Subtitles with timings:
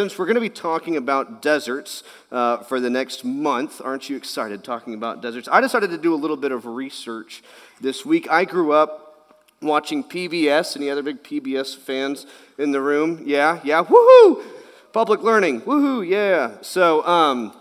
[0.00, 2.02] since we're going to be talking about deserts
[2.32, 5.46] uh, for the next month, aren't you excited talking about deserts?
[5.52, 7.42] I decided to do a little bit of research
[7.82, 8.26] this week.
[8.30, 10.74] I grew up watching PBS.
[10.74, 12.24] Any other big PBS fans
[12.56, 13.24] in the room?
[13.26, 14.42] Yeah, yeah, woohoo!
[14.94, 16.56] Public learning, woohoo, yeah.
[16.62, 17.54] So, um,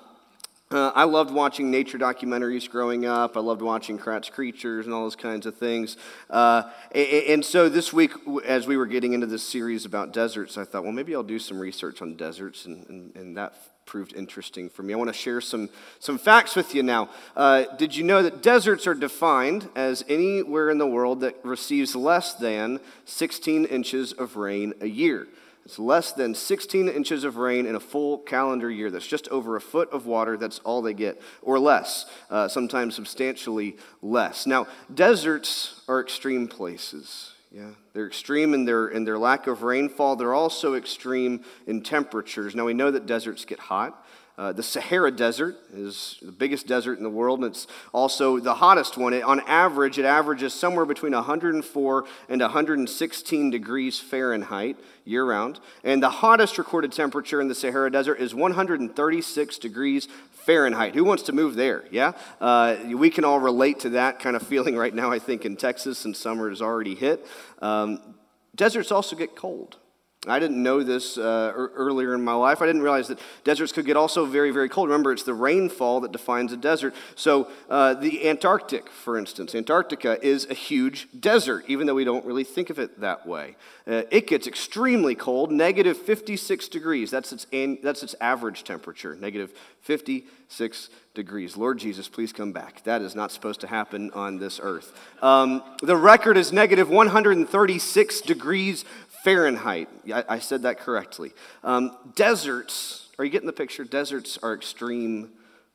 [0.71, 3.35] uh, I loved watching nature documentaries growing up.
[3.35, 5.97] I loved watching Kratts' Creatures and all those kinds of things.
[6.29, 8.11] Uh, and, and, so this week,
[8.45, 11.39] as we were getting into this series about deserts, I thought, well, maybe I'll do
[11.39, 13.55] some research on deserts, and, and, and that
[13.87, 14.93] proved interesting for me.
[14.93, 17.09] I want to share some, some facts with you now.
[17.35, 21.95] Uh, did you know that deserts are defined as anywhere in the world that receives
[21.95, 25.27] less than 16 inches of rain a year?
[25.69, 28.89] It's less than 16 inches of rain in a full calendar year.
[28.89, 30.35] That's just over a foot of water.
[30.35, 34.47] That's all they get, or less, uh, sometimes substantially less.
[34.47, 37.33] Now, deserts are extreme places.
[37.51, 40.15] Yeah, they're extreme in their, in their lack of rainfall.
[40.15, 42.55] They're also extreme in temperatures.
[42.55, 44.03] Now, we know that deserts get hot.
[44.39, 48.53] Uh, the Sahara Desert is the biggest desert in the world, and it's also the
[48.53, 49.11] hottest one.
[49.11, 55.59] It, on average, it averages somewhere between 104 and 116 degrees Fahrenheit year round.
[55.83, 60.95] And the hottest recorded temperature in the Sahara Desert is 136 degrees Fahrenheit.
[60.95, 61.83] Who wants to move there?
[61.91, 62.13] Yeah?
[62.39, 65.57] Uh, we can all relate to that kind of feeling right now, I think, in
[65.57, 67.27] Texas, and summer has already hit.
[67.61, 68.15] Um,
[68.55, 69.78] deserts also get cold.
[70.27, 72.61] I didn't know this uh, earlier in my life.
[72.61, 74.89] I didn't realize that deserts could get also very, very cold.
[74.89, 76.93] Remember, it's the rainfall that defines a desert.
[77.15, 82.25] So, uh, the Antarctic, for instance, Antarctica is a huge desert, even though we don't
[82.25, 83.55] really think of it that way.
[83.87, 87.09] Uh, it gets extremely cold, negative 56 degrees.
[87.11, 89.53] That's its, an, that's its average temperature, negative
[89.83, 91.57] 56 degrees.
[91.57, 92.83] Lord Jesus, please come back.
[92.83, 94.97] That is not supposed to happen on this earth.
[95.21, 98.85] Um, the record is negative 136 degrees
[99.23, 99.89] Fahrenheit.
[100.13, 101.33] I, I said that correctly.
[101.63, 103.83] Um, deserts, are you getting the picture?
[103.83, 105.31] Deserts are extreme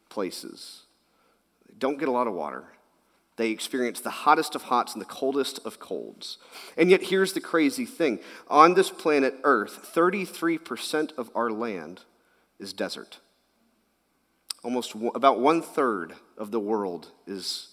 [0.08, 0.82] places.
[1.68, 2.64] They don't get a lot of water.
[3.36, 6.38] They experience the hottest of hots and the coldest of colds.
[6.76, 12.02] And yet, here's the crazy thing on this planet Earth, 33% of our land
[12.60, 13.18] is desert.
[14.62, 17.68] Almost about one third of the world is,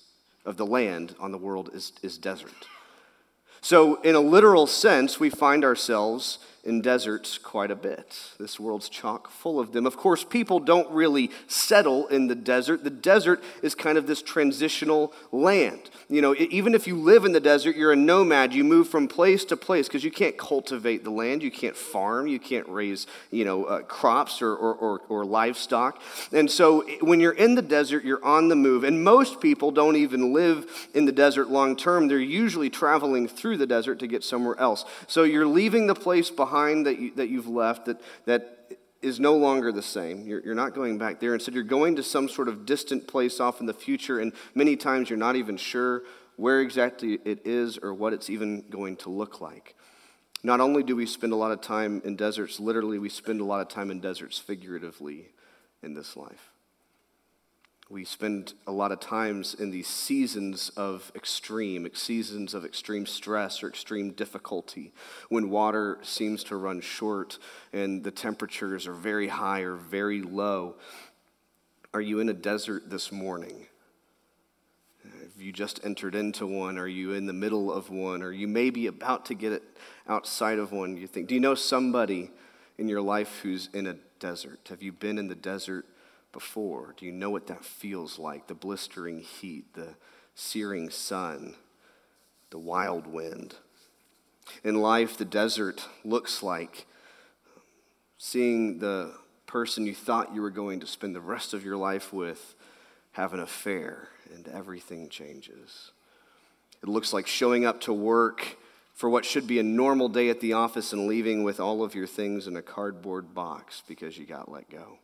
[0.45, 2.67] of the land on the world is, is desert.
[3.61, 8.15] So, in a literal sense, we find ourselves in deserts quite a bit.
[8.39, 9.87] This world's chock full of them.
[9.87, 12.83] Of course, people don't really settle in the desert.
[12.83, 15.89] The desert is kind of this transitional land.
[16.07, 18.53] You know, even if you live in the desert, you're a nomad.
[18.53, 22.27] You move from place to place because you can't cultivate the land, you can't farm,
[22.27, 25.99] you can't raise, you know, uh, crops or, or, or, or livestock.
[26.31, 28.83] And so when you're in the desert, you're on the move.
[28.83, 32.07] And most people don't even live in the desert long term.
[32.07, 34.85] They're usually traveling through the desert to get somewhere else.
[35.07, 39.19] So you're leaving the place behind behind that, you, that you've left that, that is
[39.19, 40.27] no longer the same.
[40.27, 41.33] You're, you're not going back there.
[41.33, 44.75] Instead, you're going to some sort of distant place off in the future, and many
[44.75, 46.03] times you're not even sure
[46.35, 49.75] where exactly it is or what it's even going to look like.
[50.43, 53.45] Not only do we spend a lot of time in deserts, literally, we spend a
[53.45, 55.29] lot of time in deserts figuratively
[55.81, 56.50] in this life.
[57.91, 63.61] We spend a lot of times in these seasons of extreme, seasons of extreme stress
[63.61, 64.93] or extreme difficulty,
[65.27, 67.37] when water seems to run short
[67.73, 70.75] and the temperatures are very high or very low.
[71.93, 73.67] Are you in a desert this morning?
[75.03, 76.77] Have you just entered into one?
[76.77, 78.23] Are you in the middle of one?
[78.23, 79.63] Or you may be about to get it
[80.07, 80.95] outside of one?
[80.95, 82.31] You think, do you know somebody
[82.77, 84.67] in your life who's in a desert?
[84.69, 85.85] Have you been in the desert
[86.31, 86.95] before?
[86.97, 88.47] Do you know what that feels like?
[88.47, 89.95] The blistering heat, the
[90.35, 91.55] searing sun,
[92.49, 93.55] the wild wind.
[94.63, 96.85] In life, the desert looks like
[98.17, 99.13] seeing the
[99.47, 102.55] person you thought you were going to spend the rest of your life with
[103.13, 105.91] have an affair and everything changes.
[106.81, 108.57] It looks like showing up to work
[108.93, 111.95] for what should be a normal day at the office and leaving with all of
[111.95, 114.99] your things in a cardboard box because you got let go.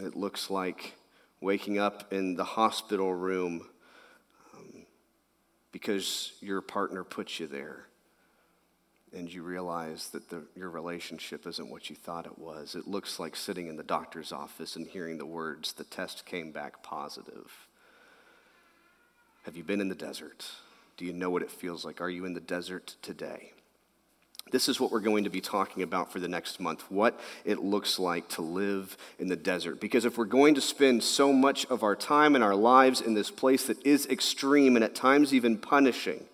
[0.00, 0.94] It looks like
[1.40, 3.66] waking up in the hospital room
[4.54, 4.86] um,
[5.72, 7.86] because your partner put you there
[9.14, 12.74] and you realize that the, your relationship isn't what you thought it was.
[12.74, 16.50] It looks like sitting in the doctor's office and hearing the words, the test came
[16.50, 17.68] back positive.
[19.44, 20.46] Have you been in the desert?
[20.96, 22.00] Do you know what it feels like?
[22.00, 23.52] Are you in the desert today?
[24.52, 27.60] This is what we're going to be talking about for the next month what it
[27.60, 29.80] looks like to live in the desert.
[29.80, 33.14] Because if we're going to spend so much of our time and our lives in
[33.14, 36.26] this place that is extreme and at times even punishing,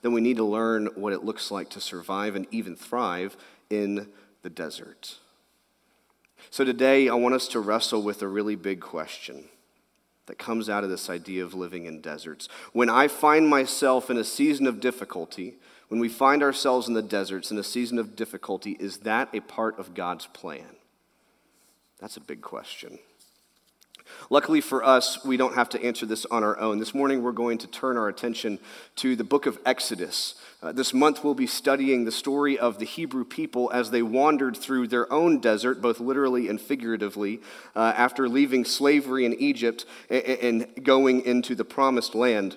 [0.00, 3.36] then we need to learn what it looks like to survive and even thrive
[3.68, 4.08] in
[4.42, 5.18] the desert.
[6.50, 9.44] So today, I want us to wrestle with a really big question
[10.26, 12.48] that comes out of this idea of living in deserts.
[12.72, 15.56] When I find myself in a season of difficulty,
[15.88, 19.40] when we find ourselves in the deserts in a season of difficulty, is that a
[19.40, 20.76] part of God's plan?
[22.00, 22.98] That's a big question.
[24.30, 26.78] Luckily for us, we don't have to answer this on our own.
[26.78, 28.58] This morning, we're going to turn our attention
[28.96, 30.34] to the book of Exodus.
[30.62, 34.56] Uh, this month, we'll be studying the story of the Hebrew people as they wandered
[34.56, 37.40] through their own desert, both literally and figuratively,
[37.74, 42.56] uh, after leaving slavery in Egypt and, and going into the promised land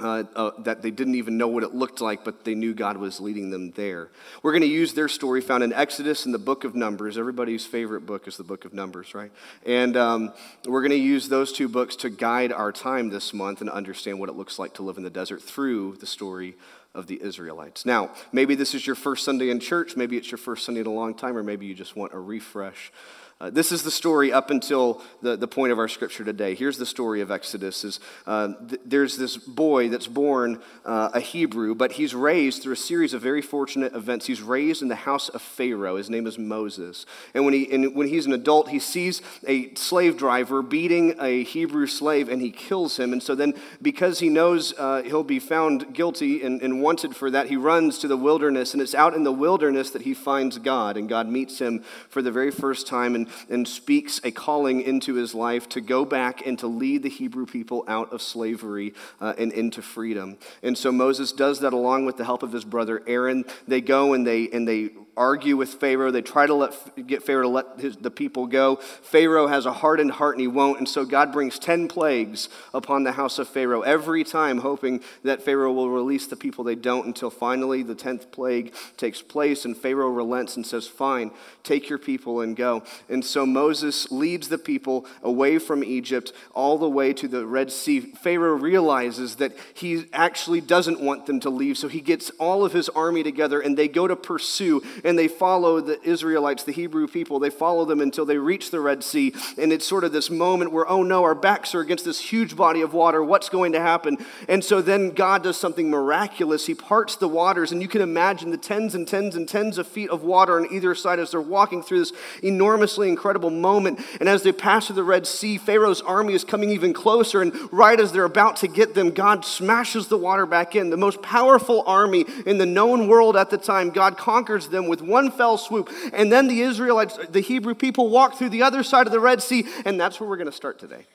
[0.00, 2.96] uh, uh, that they didn't even know what it looked like, but they knew God
[2.96, 4.08] was leading them there.
[4.42, 7.16] We're going to use their story found in Exodus and the book of Numbers.
[7.16, 9.30] Everybody's favorite book is the book of Numbers, right?
[9.64, 10.32] And um,
[10.66, 14.18] we're going to use those two books to guide our time this month and understand
[14.18, 16.56] what it looks like to live in the desert through the story
[16.94, 17.86] of the Israelites.
[17.86, 20.86] Now, maybe this is your first Sunday in church, maybe it's your first Sunday in
[20.86, 22.92] a long time, or maybe you just want a refresh.
[23.40, 26.54] Uh, this is the story up until the, the point of our scripture today.
[26.54, 27.82] Here's the story of Exodus.
[27.82, 32.74] Is, uh, th- there's this boy that's born uh, a Hebrew, but he's raised through
[32.74, 34.26] a series of very fortunate events.
[34.26, 35.96] He's raised in the house of Pharaoh.
[35.96, 37.06] His name is Moses.
[37.34, 41.42] And when, he, and when he's an adult, he sees a slave driver beating a
[41.42, 43.12] Hebrew slave, and he kills him.
[43.12, 47.32] And so then, because he knows uh, he'll be found guilty and, and wanted for
[47.32, 48.74] that, he runs to the wilderness.
[48.74, 52.22] And it's out in the wilderness that he finds God, and God meets him for
[52.22, 53.16] the very first time.
[53.16, 57.02] And and, and speaks a calling into his life to go back and to lead
[57.02, 60.38] the Hebrew people out of slavery uh, and into freedom.
[60.62, 63.44] And so Moses does that along with the help of his brother Aaron.
[63.66, 66.10] They go and they, and they argue with Pharaoh.
[66.10, 68.76] They try to let, get Pharaoh to let his, the people go.
[68.76, 70.78] Pharaoh has a hardened heart and he won't.
[70.78, 75.42] And so God brings 10 plagues upon the house of Pharaoh every time, hoping that
[75.42, 76.64] Pharaoh will release the people.
[76.64, 81.30] They don't until finally the 10th plague takes place and Pharaoh relents and says, Fine,
[81.62, 82.82] take your people and go.
[83.08, 87.70] And so Moses leads the people away from Egypt all the way to the Red
[87.70, 88.00] Sea.
[88.00, 91.78] Pharaoh realizes that he actually doesn't want them to leave.
[91.78, 95.28] So he gets all of his army together and they go to pursue and they
[95.28, 97.38] follow the Israelites, the Hebrew people.
[97.38, 99.34] They follow them until they reach the Red Sea.
[99.58, 102.56] And it's sort of this moment where, oh no, our backs are against this huge
[102.56, 103.22] body of water.
[103.22, 104.16] What's going to happen?
[104.48, 106.66] And so then God does something miraculous.
[106.66, 109.86] He parts the waters, and you can imagine the tens and tens and tens of
[109.86, 112.12] feet of water on either side as they're walking through this
[112.42, 114.00] enormously incredible moment.
[114.20, 117.42] And as they pass through the Red Sea, Pharaoh's army is coming even closer.
[117.42, 120.90] And right as they're about to get them, God smashes the water back in.
[120.90, 124.93] The most powerful army in the known world at the time, God conquers them with
[125.00, 125.90] one fell swoop.
[126.12, 129.42] And then the Israelites, the Hebrew people, walk through the other side of the Red
[129.42, 131.06] Sea, and that's where we're going to start today.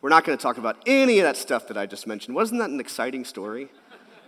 [0.00, 2.36] We're not going to talk about any of that stuff that I just mentioned.
[2.36, 3.68] Wasn't that an exciting story?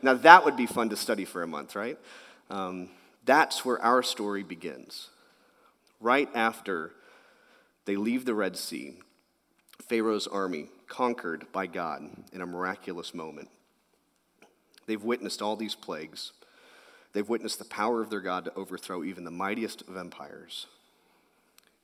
[0.02, 1.98] Now, that would be fun to study for a month, right?
[2.48, 2.90] Um,
[3.24, 5.08] that's where our story begins.
[6.00, 6.92] Right after
[7.84, 8.94] they leave the Red Sea,
[9.88, 12.02] Pharaoh's army, conquered by God
[12.32, 13.48] in a miraculous moment.
[14.86, 16.32] They've witnessed all these plagues.
[17.12, 20.66] They've witnessed the power of their God to overthrow even the mightiest of empires.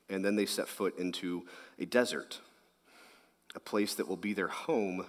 [0.09, 1.47] And then they set foot into
[1.79, 2.41] a desert,
[3.55, 5.07] a place that will be their home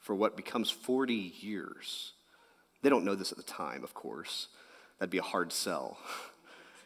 [0.00, 2.12] for what becomes 40 years.
[2.82, 4.48] They don't know this at the time, of course.
[4.98, 5.98] That'd be a hard sell.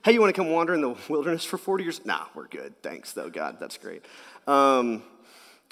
[0.05, 2.05] Hey, you want to come wander in the wilderness for 40 years?
[2.05, 2.75] Nah, we're good.
[2.83, 3.57] Thanks, though, God.
[3.59, 4.05] That's great.
[4.47, 5.03] Um,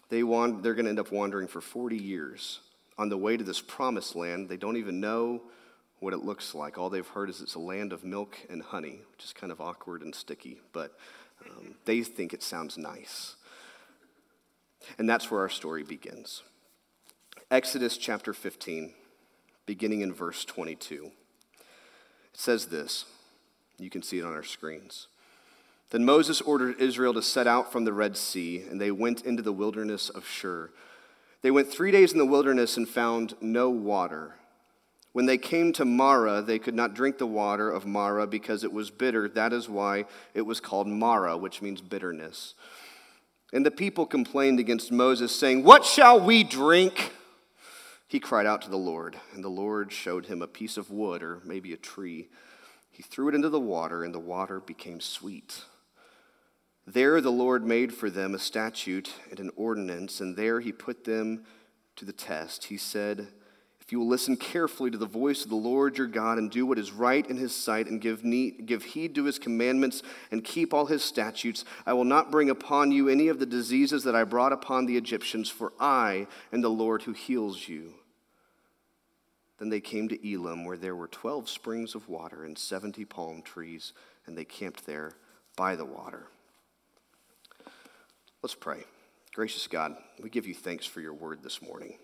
[0.09, 2.61] they want, they're going to end up wandering for 40 years
[2.97, 4.49] on the way to this promised land.
[4.49, 5.43] They don't even know
[6.03, 6.77] what it looks like.
[6.77, 9.61] All they've heard is it's a land of milk and honey, which is kind of
[9.61, 10.99] awkward and sticky, but
[11.49, 13.37] um, they think it sounds nice.
[14.99, 16.43] And that's where our story begins.
[17.53, 18.93] Exodus chapter 15,
[19.65, 21.13] beginning in verse 22.
[21.55, 21.61] It
[22.33, 23.05] says this.
[23.79, 25.07] You can see it on our screens.
[25.91, 29.43] Then Moses ordered Israel to set out from the Red Sea, and they went into
[29.43, 30.71] the wilderness of Shur.
[31.43, 34.35] They went three days in the wilderness and found no water.
[35.13, 38.73] When they came to Marah, they could not drink the water of Marah because it
[38.73, 39.29] was bitter.
[39.29, 42.55] That is why it was called Marah, which means bitterness.
[43.53, 47.13] And the people complained against Moses, saying, What shall we drink?
[48.09, 51.23] He cried out to the Lord, and the Lord showed him a piece of wood,
[51.23, 52.29] or maybe a tree.
[52.91, 55.65] He threw it into the water, and the water became sweet.
[56.87, 61.05] There the Lord made for them a statute and an ordinance, and there he put
[61.05, 61.45] them
[61.97, 62.65] to the test.
[62.65, 63.29] He said,
[63.93, 66.79] you will listen carefully to the voice of the Lord your God and do what
[66.79, 70.73] is right in his sight and give, need, give heed to his commandments and keep
[70.73, 74.25] all his statutes, I will not bring upon you any of the diseases that I
[74.25, 77.93] brought upon the Egyptians, for I am the Lord who heals you.
[79.59, 83.43] Then they came to Elim, where there were 12 springs of water and 70 palm
[83.43, 83.93] trees,
[84.27, 85.13] and they camped there
[85.55, 86.29] by the water.
[88.43, 88.85] Let's pray.
[89.35, 91.99] Gracious God, we give you thanks for your word this morning.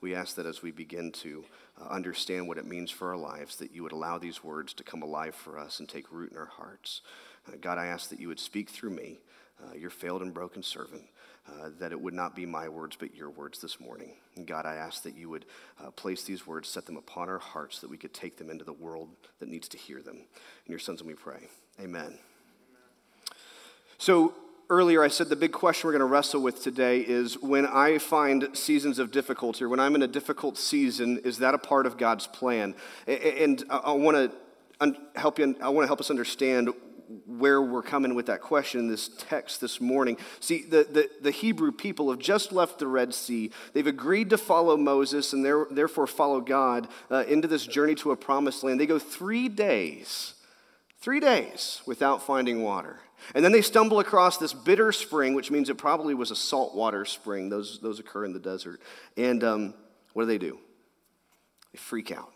[0.00, 1.44] We ask that as we begin to
[1.80, 4.82] uh, understand what it means for our lives, that you would allow these words to
[4.82, 7.02] come alive for us and take root in our hearts.
[7.46, 9.18] Uh, God, I ask that you would speak through me,
[9.62, 11.04] uh, your failed and broken servant,
[11.48, 14.14] uh, that it would not be my words, but your words this morning.
[14.46, 15.44] God, I ask that you would
[15.82, 18.50] uh, place these words, set them upon our hearts, so that we could take them
[18.50, 20.16] into the world that needs to hear them.
[20.66, 21.48] In your sons, and we pray.
[21.78, 22.02] Amen.
[22.02, 22.18] Amen.
[23.98, 24.34] So,
[24.68, 27.98] earlier I said the big question we're going to wrestle with today is when I
[27.98, 31.86] find seasons of difficulty, or when I'm in a difficult season, is that a part
[31.86, 32.74] of God's plan?
[33.06, 34.32] And I want
[34.80, 35.56] to help you.
[35.60, 36.70] I want to help us understand
[37.24, 40.16] where we're coming with that question in this text this morning.
[40.40, 43.52] See, the, the, the, Hebrew people have just left the Red Sea.
[43.74, 48.16] They've agreed to follow Moses and therefore follow God uh, into this journey to a
[48.16, 48.80] promised land.
[48.80, 50.34] They go three days,
[51.00, 52.98] three days without finding water.
[53.34, 57.04] And then they stumble across this bitter spring, which means it probably was a saltwater
[57.04, 57.48] spring.
[57.48, 58.80] Those, those occur in the desert.
[59.16, 59.74] And um,
[60.12, 60.58] what do they do?
[61.72, 62.32] They freak out.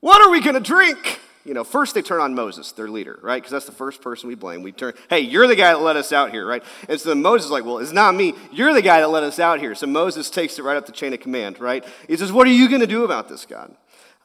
[0.00, 1.20] What are we going to drink?
[1.44, 3.36] You know, first they turn on Moses, their leader, right?
[3.36, 4.62] Because that's the first person we blame.
[4.62, 6.62] We turn, hey, you're the guy that let us out here, right?
[6.88, 8.34] And so Moses is like, well, it's not me.
[8.50, 9.76] You're the guy that let us out here.
[9.76, 11.84] So Moses takes it right up the chain of command, right?
[12.08, 13.76] He says, what are you going to do about this, God?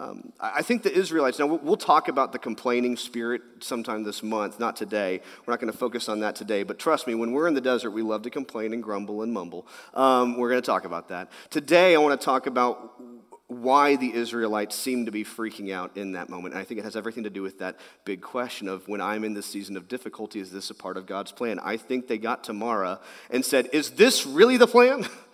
[0.01, 4.59] Um, I think the Israelites, now we'll talk about the complaining spirit sometime this month,
[4.59, 5.21] not today.
[5.45, 7.61] We're not going to focus on that today, but trust me, when we're in the
[7.61, 9.67] desert, we love to complain and grumble and mumble.
[9.93, 11.29] Um, we're going to talk about that.
[11.51, 12.99] Today, I want to talk about
[13.45, 16.55] why the Israelites seem to be freaking out in that moment.
[16.55, 19.23] And I think it has everything to do with that big question of when I'm
[19.23, 21.59] in this season of difficulty, is this a part of God's plan?
[21.59, 25.05] I think they got to Marah and said, Is this really the plan?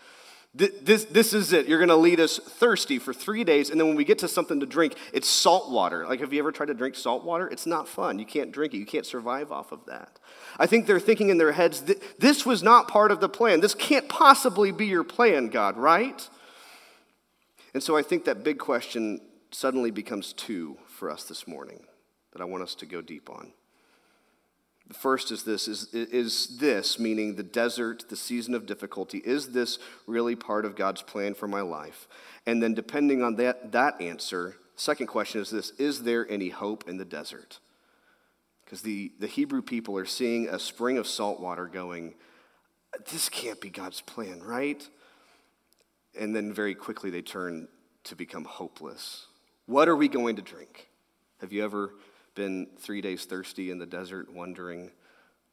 [0.54, 1.68] This, this is it.
[1.68, 4.27] You're going to lead us thirsty for three days, and then when we get to
[4.27, 6.08] something to drink, it's salt water.
[6.08, 7.48] Like, have you ever tried to drink salt water?
[7.48, 8.18] It's not fun.
[8.18, 10.20] You can't drink it, you can't survive off of that.
[10.58, 11.84] I think they're thinking in their heads,
[12.18, 13.60] this was not part of the plan.
[13.60, 16.27] This can't possibly be your plan, God, right?
[17.75, 21.86] And so I think that big question suddenly becomes two for us this morning
[22.34, 23.54] that I want us to go deep on.
[24.88, 29.50] The first is this is, is this, meaning the desert, the season of difficulty, is
[29.50, 32.08] this really part of God's plan for my life?
[32.46, 36.88] And then, depending on that, that answer, second question is this Is there any hope
[36.88, 37.60] in the desert?
[38.63, 42.15] Because the, the Hebrew people are seeing a spring of salt water going,
[43.12, 44.88] This can't be God's plan, right?
[46.17, 47.67] And then very quickly they turn
[48.06, 49.27] to become hopeless.
[49.65, 50.88] What are we going to drink?
[51.41, 51.91] Have you ever
[52.38, 54.91] been three days thirsty in the desert wondering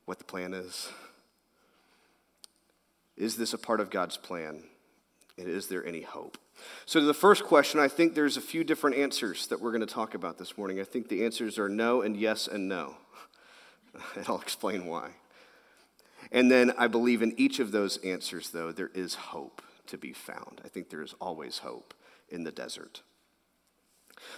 [0.04, 0.90] what the plan is?
[3.16, 4.64] Is this a part of God's plan?
[5.38, 6.38] And is there any hope?
[6.86, 9.80] So, to the first question, I think there's a few different answers that we're going
[9.80, 10.78] to talk about this morning.
[10.78, 12.96] I think the answers are no and yes and no.
[14.14, 15.10] and I'll explain why.
[16.30, 20.12] And then I believe in each of those answers, though, there is hope to be
[20.12, 20.60] found.
[20.64, 21.94] I think there is always hope
[22.28, 23.02] in the desert.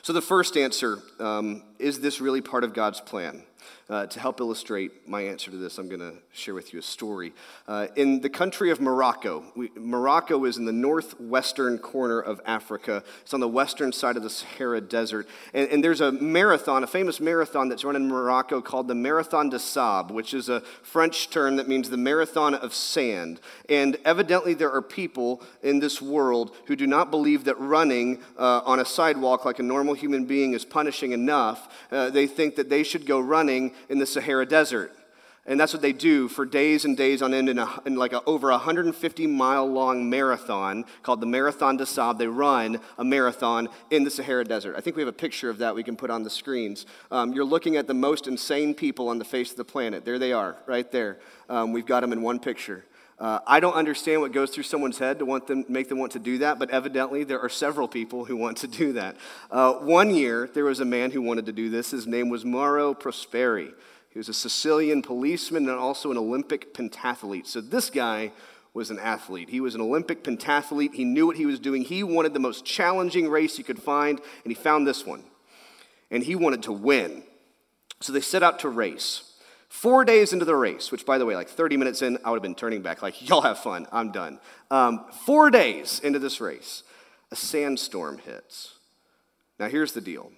[0.03, 3.43] So, the first answer um, is this really part of God's plan?
[3.89, 6.83] Uh, to help illustrate my answer to this, I'm going to share with you a
[6.83, 7.33] story.
[7.69, 13.05] Uh, in the country of Morocco, we, Morocco is in the northwestern corner of Africa.
[13.23, 15.29] It's on the western side of the Sahara Desert.
[15.55, 19.51] And, and there's a marathon, a famous marathon that's run in Morocco called the Marathon
[19.51, 23.39] des Sables, which is a French term that means the marathon of sand.
[23.69, 28.63] And evidently, there are people in this world who do not believe that running uh,
[28.65, 31.73] on a sidewalk like a normal human being is punishing enough.
[31.93, 34.93] Uh, they think that they should go running in the Sahara Desert.
[35.49, 38.13] And that's what they do for days and days on end in, a, in like
[38.13, 42.19] a, over a 150 mile long marathon called the Marathon des Sables.
[42.19, 44.75] They run a marathon in the Sahara Desert.
[44.77, 46.85] I think we have a picture of that we can put on the screens.
[47.13, 50.05] Um, you're looking at the most insane people on the face of the planet.
[50.05, 51.19] There they are, right there.
[51.49, 52.85] Um, we've got them in one picture.
[53.19, 56.13] Uh, I don't understand what goes through someone's head to want them, make them want
[56.13, 59.17] to do that, but evidently there are several people who want to do that.
[59.51, 61.93] Uh, one year, there was a man who wanted to do this.
[61.93, 63.73] His name was Mauro Prosperi.
[64.11, 67.47] He was a Sicilian policeman and also an Olympic pentathlete.
[67.47, 68.33] So this guy
[68.75, 69.49] was an athlete.
[69.49, 70.93] He was an Olympic pentathlete.
[70.93, 71.83] He knew what he was doing.
[71.83, 75.25] He wanted the most challenging race he could find, and he found this one.
[76.11, 77.23] And he wanted to win.
[78.01, 79.33] So they set out to race.
[79.69, 82.37] Four days into the race, which, by the way, like 30 minutes in, I would
[82.37, 84.39] have been turning back, like, y'all have fun, I'm done.
[84.71, 86.83] Um, four days into this race,
[87.31, 88.75] a sandstorm hits.
[89.59, 90.31] Now, here's the deal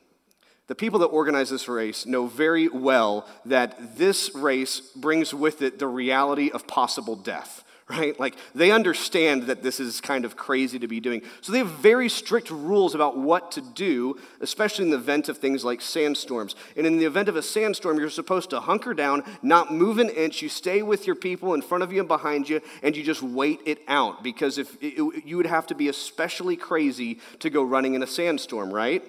[0.68, 5.78] the people that organize this race know very well that this race brings with it
[5.78, 8.18] the reality of possible death right?
[8.20, 11.22] Like they understand that this is kind of crazy to be doing.
[11.40, 15.38] So they have very strict rules about what to do, especially in the event of
[15.38, 16.54] things like sandstorms.
[16.76, 20.10] And in the event of a sandstorm, you're supposed to hunker down, not move an
[20.10, 20.42] inch.
[20.42, 23.22] You stay with your people in front of you and behind you, and you just
[23.22, 24.22] wait it out.
[24.22, 28.06] Because if it, you would have to be especially crazy to go running in a
[28.06, 29.02] sandstorm, right?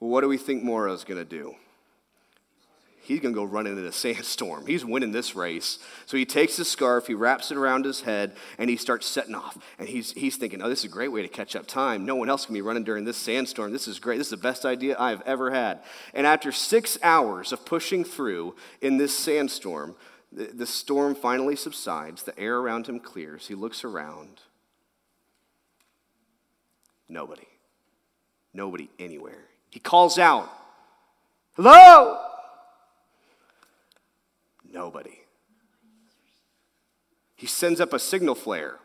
[0.00, 1.54] Well, what do we think Mauro is going to do?
[3.10, 4.66] He's going to go running in a sandstorm.
[4.66, 5.78] He's winning this race.
[6.06, 9.34] So he takes his scarf, he wraps it around his head, and he starts setting
[9.34, 9.58] off.
[9.78, 12.06] And he's, he's thinking, oh, this is a great way to catch up time.
[12.06, 13.72] No one else can be running during this sandstorm.
[13.72, 14.18] This is great.
[14.18, 15.80] This is the best idea I've ever had.
[16.14, 19.96] And after six hours of pushing through in this sandstorm,
[20.32, 22.22] the, the storm finally subsides.
[22.22, 23.48] The air around him clears.
[23.48, 24.40] He looks around.
[27.08, 27.48] Nobody.
[28.54, 29.46] Nobody anywhere.
[29.70, 30.48] He calls out,
[31.54, 32.29] Hello?
[34.70, 35.18] Nobody.
[37.34, 38.78] He sends up a signal flare.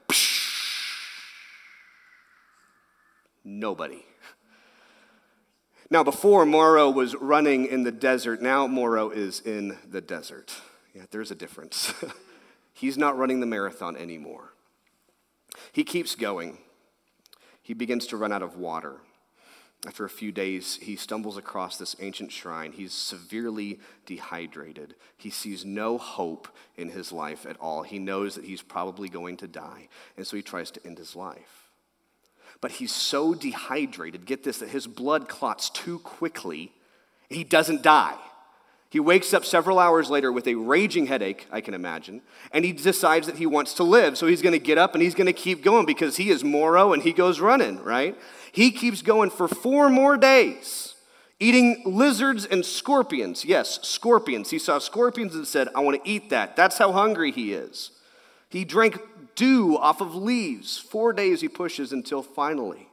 [3.43, 4.05] Nobody.
[5.91, 10.55] Now, before Mauro was running in the desert, now Mauro is in the desert.
[10.95, 11.93] Yeah, there's a difference.
[12.73, 14.53] He's not running the marathon anymore.
[15.71, 16.57] He keeps going.
[17.61, 19.01] He begins to run out of water.
[19.85, 22.71] After a few days, he stumbles across this ancient shrine.
[22.71, 24.95] He's severely dehydrated.
[25.15, 27.83] He sees no hope in his life at all.
[27.83, 31.15] He knows that he's probably going to die, and so he tries to end his
[31.15, 31.69] life.
[32.61, 36.71] But he's so dehydrated, get this, that his blood clots too quickly,
[37.29, 38.17] he doesn't die.
[38.89, 42.21] He wakes up several hours later with a raging headache, I can imagine,
[42.53, 44.17] and he decides that he wants to live.
[44.17, 46.45] So he's going to get up and he's going to keep going because he is
[46.45, 48.17] Mauro and he goes running, right?
[48.55, 50.95] He keeps going for four more days,
[51.41, 53.43] eating lizards and scorpions.
[53.43, 54.49] Yes, scorpions.
[54.49, 56.55] He saw scorpions and said, I want to eat that.
[56.55, 57.91] That's how hungry he is.
[58.47, 58.97] He drank
[59.35, 60.77] dew off of leaves.
[60.77, 62.87] Four days he pushes until finally,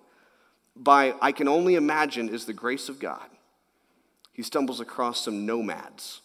[0.75, 3.31] by I can only imagine, is the grace of God.
[4.33, 6.23] He stumbles across some nomads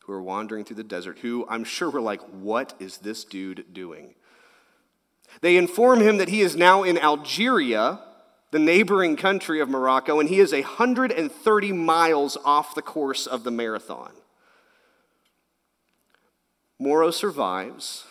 [0.00, 3.66] who are wandering through the desert, who I'm sure were like, What is this dude
[3.74, 4.14] doing?
[5.42, 8.00] They inform him that he is now in Algeria
[8.50, 13.50] the neighboring country of Morocco, and he is 130 miles off the course of the
[13.50, 14.12] marathon.
[16.78, 18.04] Mauro survives.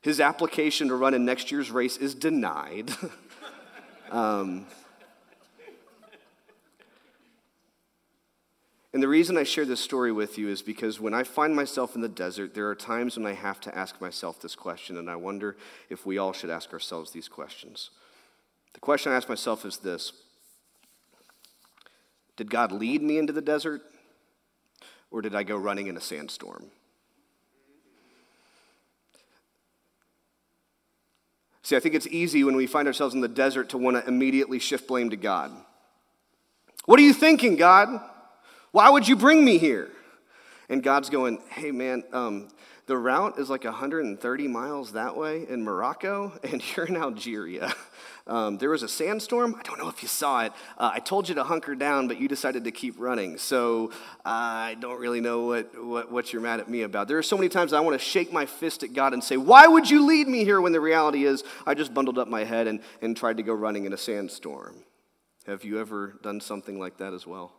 [0.00, 2.90] His application to run in next year's race is denied.
[4.10, 4.66] um,
[8.92, 11.94] and the reason I share this story with you is because when I find myself
[11.94, 15.10] in the desert, there are times when I have to ask myself this question, and
[15.10, 15.56] I wonder
[15.90, 17.90] if we all should ask ourselves these questions.
[18.76, 20.12] The question I ask myself is this
[22.36, 23.80] Did God lead me into the desert,
[25.10, 26.66] or did I go running in a sandstorm?
[31.62, 34.06] See, I think it's easy when we find ourselves in the desert to want to
[34.06, 35.52] immediately shift blame to God.
[36.84, 37.88] What are you thinking, God?
[38.72, 39.88] Why would you bring me here?
[40.68, 42.48] And God's going, hey, man, um,
[42.86, 47.74] the route is like 130 miles that way in Morocco, and you're in Algeria.
[48.28, 49.54] Um, there was a sandstorm.
[49.54, 50.52] I don't know if you saw it.
[50.76, 53.38] Uh, I told you to hunker down, but you decided to keep running.
[53.38, 53.92] So
[54.24, 57.06] I don't really know what, what, what you're mad at me about.
[57.06, 59.36] There are so many times I want to shake my fist at God and say,
[59.36, 62.42] Why would you lead me here when the reality is I just bundled up my
[62.42, 64.74] head and, and tried to go running in a sandstorm?
[65.46, 67.52] Have you ever done something like that as well?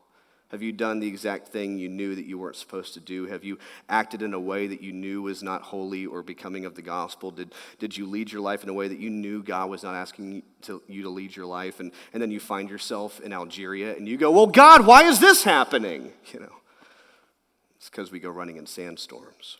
[0.50, 3.26] Have you done the exact thing you knew that you weren't supposed to do?
[3.26, 3.58] Have you
[3.90, 7.32] acted in a way that you knew was not holy or becoming of the gospel?
[7.32, 9.94] Did, did you lead your life in a way that you knew God was not
[9.94, 11.82] asking you to, you to lead your life?
[11.82, 15.20] And, and then you find yourself in Algeria and you go, Well, God, why is
[15.20, 16.14] this happening?
[16.34, 16.56] You know,
[17.78, 19.58] it's because we go running in sandstorms.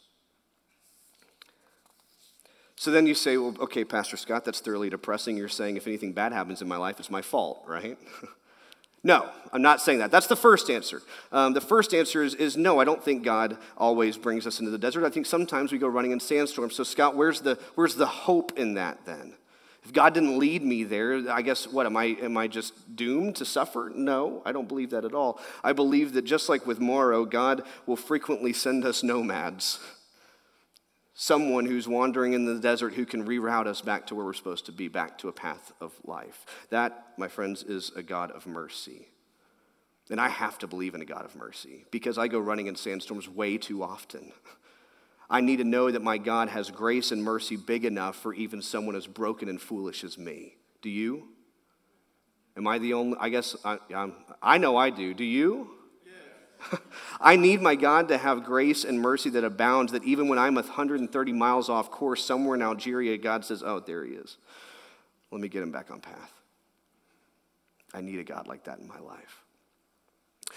[2.76, 5.36] So then you say, Well, okay, Pastor Scott, that's thoroughly depressing.
[5.36, 7.98] You're saying if anything bad happens in my life, it's my fault, right?
[9.04, 10.12] No, I'm not saying that.
[10.12, 11.02] That's the first answer.
[11.32, 14.72] Um, the first answer is, is no, I don't think God always brings us into
[14.72, 15.06] the desert.
[15.06, 16.76] I think sometimes we go running in sandstorms.
[16.76, 19.36] So, Scott, where's the, where's the hope in that then?
[19.84, 23.38] If God didn't lead me there, I guess what am I am I just doomed
[23.38, 23.90] to suffer?
[23.96, 25.40] No, I don't believe that at all.
[25.64, 29.80] I believe that just like with Mauro, God will frequently send us nomads
[31.20, 34.68] someone who's wandering in the desert who can reroute us back to where we're supposed
[34.68, 36.46] to be, back to a path of life.
[36.70, 39.08] That, my friends, is a God of mercy.
[40.12, 42.76] And I have to believe in a God of mercy because I go running in
[42.76, 44.32] sandstorms way too often.
[45.30, 48.62] I need to know that my God has grace and mercy big enough for even
[48.62, 50.56] someone as broken and foolish as me.
[50.84, 51.28] Do you?
[52.56, 53.18] Am I the only?
[53.20, 55.16] I guess I, I'm, i know I do.
[55.16, 55.77] Do you?
[57.22, 60.56] I need my God to have grace and mercy that abounds, that even when I'm
[60.56, 64.38] 130 miles off course somewhere in Algeria, God says, Oh, there he is.
[65.32, 66.34] Let me get him back on path.
[67.94, 69.44] I need a God like that in my life.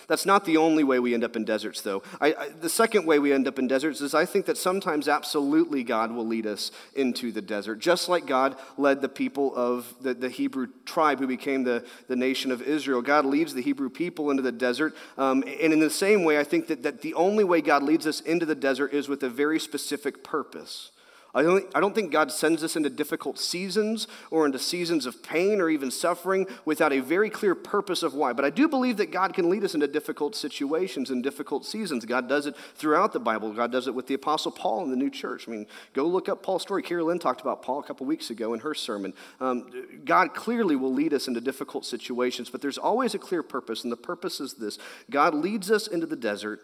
[0.06, 2.02] That's not the only way we end up in deserts, though.
[2.20, 5.08] I, I, the second way we end up in deserts is I think that sometimes
[5.08, 9.94] absolutely God will lead us into the desert, just like God led the people of
[10.00, 13.02] the, the Hebrew tribe who became the, the nation of Israel.
[13.02, 14.94] God leads the Hebrew people into the desert.
[15.18, 18.06] Um, and in the same way, I think that, that the only way God leads
[18.06, 20.90] us into the desert is with a very specific purpose.
[21.34, 25.22] I don't, I don't think God sends us into difficult seasons or into seasons of
[25.22, 28.32] pain or even suffering without a very clear purpose of why.
[28.32, 32.04] But I do believe that God can lead us into difficult situations and difficult seasons.
[32.04, 33.52] God does it throughout the Bible.
[33.52, 35.46] God does it with the Apostle Paul in the new church.
[35.46, 36.82] I mean, go look up Paul's story.
[36.82, 39.14] Carrie Lynn talked about Paul a couple weeks ago in her sermon.
[39.40, 39.70] Um,
[40.04, 43.92] God clearly will lead us into difficult situations, but there's always a clear purpose, and
[43.92, 44.78] the purpose is this
[45.10, 46.60] God leads us into the desert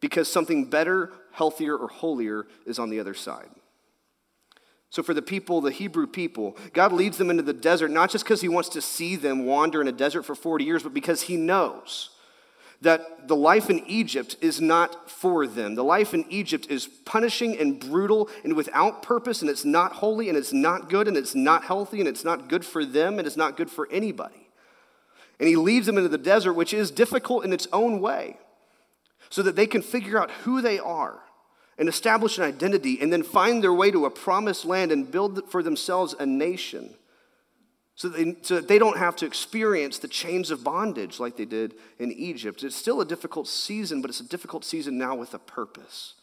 [0.00, 3.50] because something better, healthier, or holier is on the other side.
[4.90, 8.24] So, for the people, the Hebrew people, God leads them into the desert not just
[8.24, 11.22] because He wants to see them wander in a desert for 40 years, but because
[11.22, 12.10] He knows
[12.82, 15.74] that the life in Egypt is not for them.
[15.74, 20.28] The life in Egypt is punishing and brutal and without purpose, and it's not holy,
[20.28, 23.26] and it's not good, and it's not healthy, and it's not good for them, and
[23.28, 24.48] it's not good for anybody.
[25.38, 28.38] And He leads them into the desert, which is difficult in its own way
[29.30, 31.20] so that they can figure out who they are
[31.78, 35.50] and establish an identity and then find their way to a promised land and build
[35.50, 36.94] for themselves a nation
[37.94, 41.36] so that, they, so that they don't have to experience the chains of bondage like
[41.36, 42.62] they did in Egypt.
[42.64, 46.14] It's still a difficult season, but it's a difficult season now with a purpose.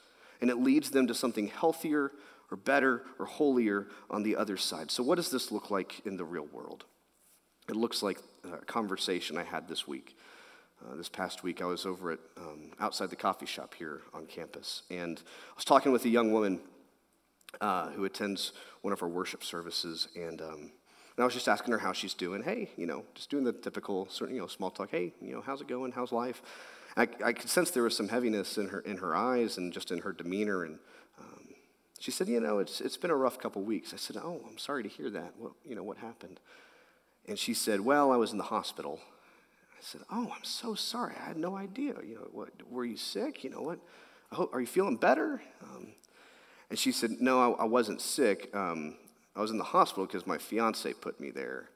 [0.42, 2.12] And it leads them to something healthier
[2.52, 4.92] or better or holier on the other side.
[4.92, 6.86] So, what does this look like in the real world?
[7.70, 10.16] It looks like a conversation I had this week
[10.86, 14.26] uh, this past week, I was over at um, outside the coffee shop here on
[14.26, 16.60] campus, and I was talking with a young woman
[17.62, 21.72] uh, who attends one of our worship services, and, um, and I was just asking
[21.72, 22.44] her how she's doing.
[22.44, 24.92] Hey, you know, just doing the typical you know small talk.
[24.92, 25.92] Hey, you know, how's it going?
[25.92, 26.42] How's life?
[26.96, 29.92] I, I could sense there was some heaviness in her in her eyes and just
[29.92, 30.80] in her demeanor, and
[31.20, 31.48] um,
[32.00, 33.94] she said, you know, it's it's been a rough couple weeks.
[33.94, 35.34] I said, oh, I'm sorry to hear that.
[35.38, 36.40] What you know, what happened?
[37.28, 39.00] And she said, well, I was in the hospital.
[39.78, 41.14] I said, Oh, I'm so sorry.
[41.20, 41.94] I had no idea.
[42.06, 43.44] You know, what, were you sick?
[43.44, 43.80] You know, what?
[44.32, 45.42] Hope, are you feeling better?
[45.64, 45.94] Um,
[46.70, 48.50] and she said, No, I, I wasn't sick.
[48.56, 48.96] Um,
[49.36, 51.70] I was in the hospital because my fiance put me there.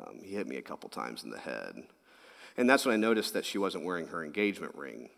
[0.00, 1.74] Um, he hit me a couple times in the head.
[2.56, 5.10] And that's when I noticed that she wasn't wearing her engagement ring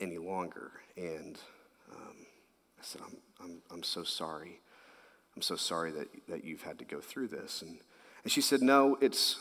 [0.00, 0.72] any longer.
[0.96, 1.38] And
[1.92, 2.26] um,
[2.78, 4.60] I said, I'm, I'm, I'm so sorry.
[5.36, 7.62] I'm so sorry that, that you've had to go through this.
[7.62, 7.78] And,
[8.22, 9.38] and she said, No, it's,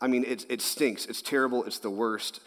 [0.00, 1.06] I mean, it, it stinks.
[1.06, 1.64] It's terrible.
[1.64, 2.40] It's the worst.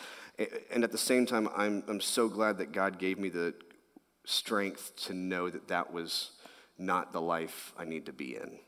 [0.71, 3.53] And at the same time, I'm, I'm so glad that God gave me the
[4.25, 6.31] strength to know that that was
[6.77, 8.59] not the life I need to be in.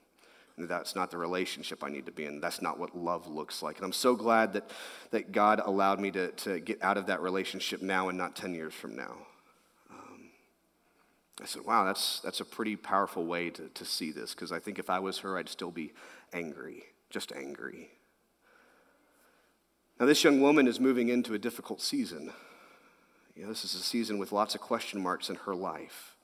[0.57, 2.41] That's not the relationship I need to be in.
[2.41, 3.77] That's not what love looks like.
[3.77, 4.69] And I'm so glad that,
[5.11, 8.53] that God allowed me to, to get out of that relationship now and not 10
[8.53, 9.15] years from now.
[9.89, 10.31] Um,
[11.41, 14.59] I said, wow, that's, that's a pretty powerful way to, to see this because I
[14.59, 15.93] think if I was her, I'd still be
[16.33, 17.89] angry, just angry.
[19.99, 22.31] Now, this young woman is moving into a difficult season.
[23.35, 26.15] You know, this is a season with lots of question marks in her life.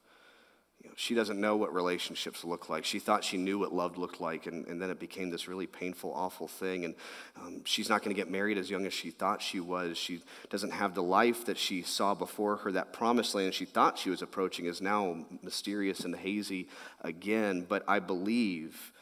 [0.82, 2.86] You know, she doesn't know what relationships look like.
[2.86, 5.68] She thought she knew what love looked like, and, and then it became this really
[5.68, 6.86] painful, awful thing.
[6.86, 6.96] And
[7.36, 9.98] um, she's not going to get married as young as she thought she was.
[9.98, 12.72] She doesn't have the life that she saw before her.
[12.72, 16.70] That promised land she thought she was approaching is now mysterious and hazy
[17.02, 17.66] again.
[17.68, 18.94] But I believe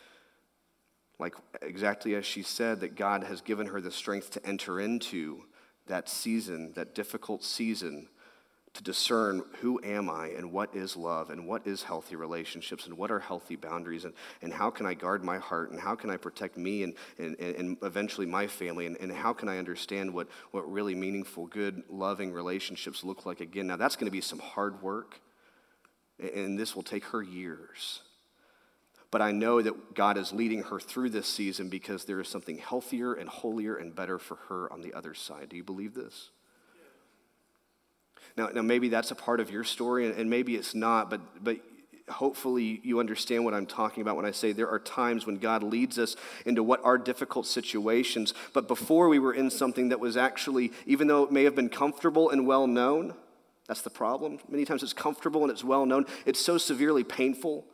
[1.20, 5.44] like exactly as she said, that God has given her the strength to enter into
[5.88, 8.08] that season, that difficult season,
[8.74, 12.98] to discern who am I and what is love and what is healthy relationships and
[12.98, 16.10] what are healthy boundaries and, and how can I guard my heart and how can
[16.10, 20.12] I protect me and, and, and eventually my family and, and how can I understand
[20.12, 23.68] what, what really meaningful, good, loving relationships look like again.
[23.68, 25.20] Now, that's going to be some hard work,
[26.20, 28.02] and this will take her years.
[29.14, 32.58] But I know that God is leading her through this season because there is something
[32.58, 35.50] healthier and holier and better for her on the other side.
[35.50, 36.32] Do you believe this?
[38.36, 41.58] Now, now maybe that's a part of your story, and, maybe it's not, but, but
[42.10, 45.62] hopefully you understand what I'm talking about when I say there are times when God
[45.62, 50.18] leads us into what are difficult situations, but before we were in something that was
[50.18, 53.14] actually, even though it may have been comfortable and well known,
[53.68, 54.40] that's the problem.
[54.50, 57.68] Many times it's comfortable and it's well known, it's so severely painful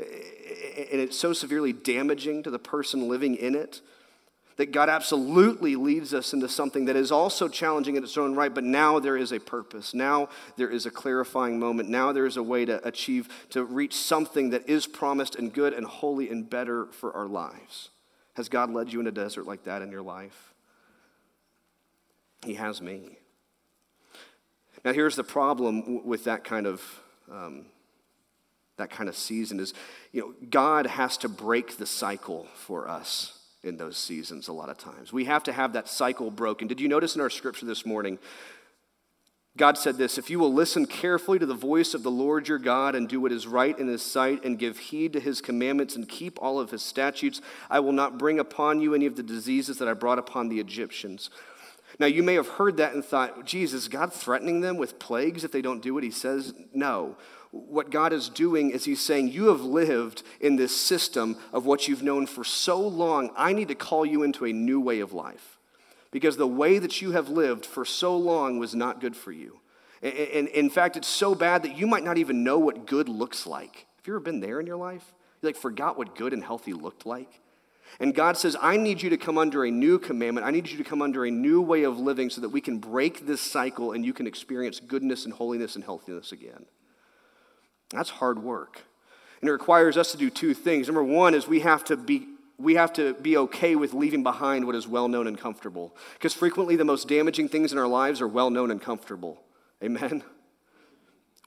[0.00, 3.80] and it's so severely damaging to the person living in it
[4.56, 8.54] that God absolutely leads us into something that is also challenging in its own right,
[8.54, 9.94] but now there is a purpose.
[9.94, 11.88] Now there is a clarifying moment.
[11.88, 15.72] Now there is a way to achieve, to reach something that is promised and good
[15.72, 17.88] and holy and better for our lives.
[18.34, 20.52] Has God led you in a desert like that in your life?
[22.44, 23.16] He has me.
[24.84, 26.82] Now here's the problem with that kind of.
[27.32, 27.64] Um,
[28.80, 29.72] that kind of season is,
[30.12, 34.68] you know, God has to break the cycle for us in those seasons a lot
[34.68, 35.12] of times.
[35.12, 36.66] We have to have that cycle broken.
[36.66, 38.18] Did you notice in our scripture this morning?
[39.56, 42.58] God said this If you will listen carefully to the voice of the Lord your
[42.58, 45.96] God and do what is right in his sight and give heed to his commandments
[45.96, 49.22] and keep all of his statutes, I will not bring upon you any of the
[49.22, 51.28] diseases that I brought upon the Egyptians.
[51.98, 55.52] Now, you may have heard that and thought, Jesus, God threatening them with plagues if
[55.52, 56.54] they don't do what he says?
[56.72, 57.16] No
[57.50, 61.88] what God is doing is He's saying, You have lived in this system of what
[61.88, 63.30] you've known for so long.
[63.36, 65.58] I need to call you into a new way of life.
[66.10, 69.60] Because the way that you have lived for so long was not good for you.
[70.02, 73.46] And in fact, it's so bad that you might not even know what good looks
[73.46, 73.86] like.
[73.96, 75.12] Have you ever been there in your life?
[75.40, 77.40] You like forgot what good and healthy looked like?
[77.98, 80.46] And God says, I need you to come under a new commandment.
[80.46, 82.78] I need you to come under a new way of living so that we can
[82.78, 86.64] break this cycle and you can experience goodness and holiness and healthiness again.
[87.90, 88.82] That's hard work.
[89.40, 90.86] And it requires us to do two things.
[90.86, 92.26] Number one is we have to be
[92.58, 95.96] we have to be okay with leaving behind what is well known and comfortable.
[96.14, 99.42] Because frequently the most damaging things in our lives are well known and comfortable.
[99.82, 100.22] Amen?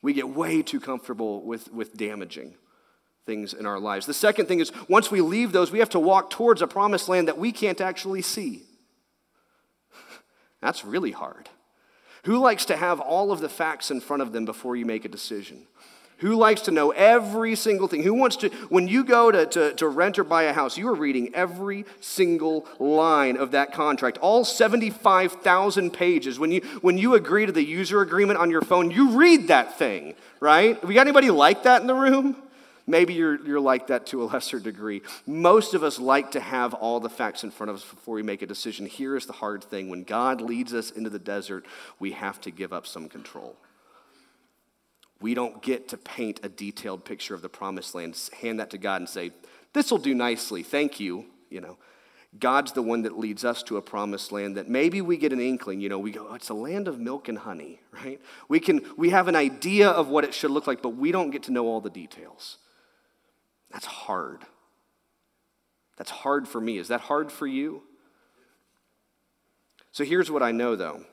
[0.02, 2.56] We get way too comfortable with, with damaging
[3.26, 4.06] things in our lives.
[4.06, 7.08] The second thing is once we leave those, we have to walk towards a promised
[7.08, 8.64] land that we can't actually see.
[10.62, 11.50] That's really hard.
[12.26, 15.06] Who likes to have all of the facts in front of them before you make
[15.06, 15.68] a decision?
[16.24, 18.02] Who likes to know every single thing?
[18.02, 20.88] Who wants to, when you go to, to, to, rent or buy a house, you
[20.88, 26.40] are reading every single line of that contract, all 75,000 pages.
[26.40, 29.78] When you, when you agree to the user agreement on your phone, you read that
[29.78, 30.82] thing, right?
[30.86, 32.38] We got anybody like that in the room?
[32.88, 35.02] Maybe you're, you're like that to a lesser degree.
[35.28, 38.24] Most of us like to have all the facts in front of us before we
[38.24, 38.86] make a decision.
[38.86, 41.66] Here is the hard thing when God leads us into the desert,
[42.00, 43.58] we have to give up some control.
[45.24, 48.78] We don't get to paint a detailed picture of the promised land, hand that to
[48.78, 49.32] God and say,
[49.72, 51.28] This will do nicely, thank you.
[51.50, 51.78] You know,
[52.38, 55.40] God's the one that leads us to a promised land that maybe we get an
[55.40, 55.80] inkling.
[55.80, 58.20] You know, we go, oh, It's a land of milk and honey, right?
[58.50, 61.32] We, can, we have an idea of what it should look like, but we don't
[61.32, 62.58] get to know all the details.
[63.72, 64.42] That's hard.
[65.96, 66.78] That's hard for me.
[66.80, 67.84] Is that hard for you?
[69.94, 71.06] So here's what I know, though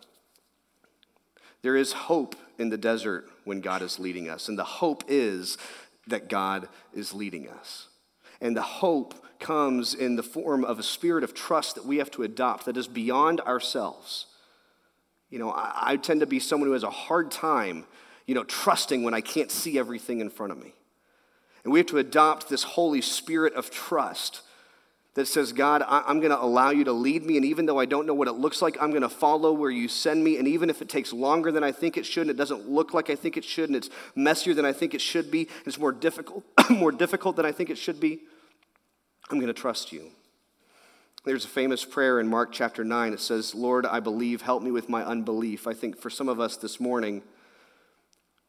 [1.62, 4.48] there is hope in the desert when God is leading us.
[4.48, 5.58] And the hope is
[6.06, 7.88] that God is leading us.
[8.40, 12.10] And the hope comes in the form of a spirit of trust that we have
[12.12, 14.26] to adopt that is beyond ourselves.
[15.30, 17.86] You know, I, I tend to be someone who has a hard time,
[18.26, 20.74] you know, trusting when I can't see everything in front of me.
[21.64, 24.42] And we have to adopt this Holy Spirit of trust
[25.14, 27.84] that says, God, I'm going to allow you to lead me, and even though I
[27.84, 30.36] don't know what it looks like, I'm going to follow where you send me.
[30.36, 32.94] And even if it takes longer than I think it should, and it doesn't look
[32.94, 35.66] like I think it should, and it's messier than I think it should be, and
[35.66, 38.20] it's more difficult, more difficult than I think it should be,
[39.30, 40.10] I'm going to trust you.
[41.24, 43.12] There's a famous prayer in Mark chapter 9.
[43.12, 45.66] It says, Lord, I believe, help me with my unbelief.
[45.66, 47.22] I think for some of us this morning,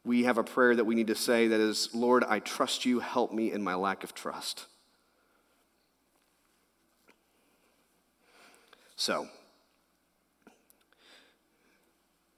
[0.04, 3.00] we have a prayer that we need to say that is, Lord, I trust you,
[3.00, 4.66] help me in my lack of trust.
[9.02, 9.26] So,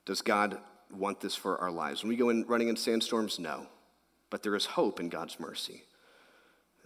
[0.07, 0.57] does God
[0.91, 2.03] want this for our lives?
[2.03, 3.67] When we go in running in sandstorms, no.
[4.31, 5.83] But there is hope in God's mercy.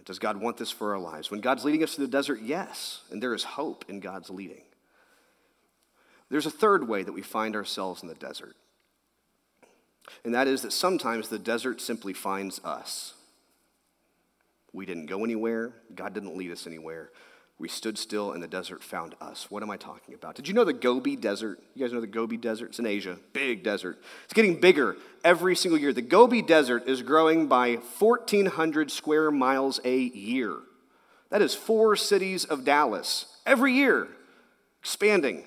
[0.03, 1.31] Does God want this for our lives?
[1.31, 3.03] When God's leading us to the desert, yes.
[3.09, 4.63] And there is hope in God's leading.
[6.29, 8.57] There's a third way that we find ourselves in the desert.
[10.25, 13.13] And that is that sometimes the desert simply finds us.
[14.73, 17.11] We didn't go anywhere, God didn't lead us anywhere.
[17.59, 19.51] We stood still and the desert found us.
[19.51, 20.35] What am I talking about?
[20.35, 21.59] Did you know the Gobi Desert?
[21.75, 22.69] You guys know the Gobi Desert?
[22.69, 23.19] It's in Asia.
[23.33, 24.01] Big desert.
[24.23, 24.95] It's getting bigger
[25.25, 25.91] every single year.
[25.91, 30.55] The Gobi Desert is growing by 1,400 square miles a year.
[31.31, 34.07] That is four cities of Dallas every year,
[34.79, 35.43] expanding.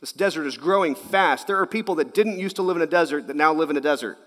[0.00, 1.46] This desert is growing fast.
[1.46, 3.76] There are people that didn't used to live in a desert that now live in
[3.78, 4.18] a desert.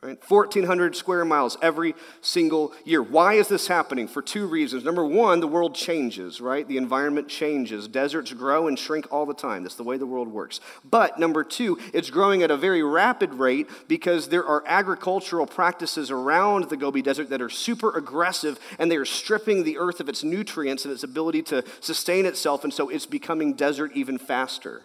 [0.00, 0.16] Right?
[0.28, 3.02] 1,400 square miles every single year.
[3.02, 4.06] Why is this happening?
[4.06, 4.84] For two reasons.
[4.84, 6.68] Number one, the world changes, right?
[6.68, 7.88] The environment changes.
[7.88, 9.64] Deserts grow and shrink all the time.
[9.64, 10.60] That's the way the world works.
[10.88, 16.12] But number two, it's growing at a very rapid rate because there are agricultural practices
[16.12, 20.08] around the Gobi Desert that are super aggressive and they are stripping the earth of
[20.08, 22.62] its nutrients and its ability to sustain itself.
[22.62, 24.82] And so it's becoming desert even faster.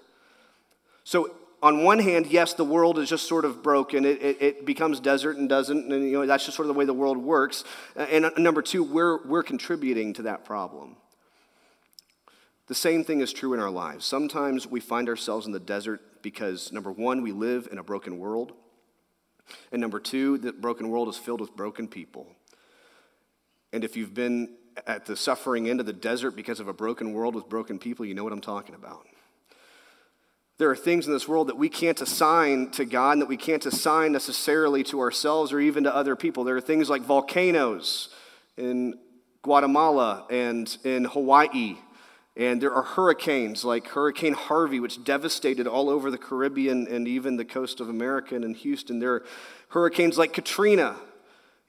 [1.03, 4.03] So on one hand, yes, the world is just sort of broken.
[4.03, 6.77] It, it, it, becomes desert and doesn't, and you know, that's just sort of the
[6.77, 7.63] way the world works.
[7.95, 10.97] And uh, number two, we're, we're contributing to that problem.
[12.67, 14.05] The same thing is true in our lives.
[14.05, 18.19] Sometimes we find ourselves in the desert because, number one, we live in a broken
[18.19, 18.51] world.
[19.71, 22.27] And number two, the broken world is filled with broken people.
[23.71, 27.13] And if you've been at the suffering end of the desert because of a broken
[27.13, 29.07] world with broken people, you know what I'm talking about.
[30.59, 33.37] There are things in this world that we can't assign to God and that we
[33.37, 36.43] can't assign necessarily to ourselves or even to other people.
[36.43, 38.09] There are things like volcanoes
[38.55, 38.93] in
[39.41, 41.77] Guatemala and in Hawaii.
[42.35, 47.35] And there are hurricanes like Hurricane Harvey, which devastated all over the Caribbean and even
[47.37, 48.99] the coast of America and in Houston.
[48.99, 49.25] There are
[49.69, 50.95] hurricanes like Katrina,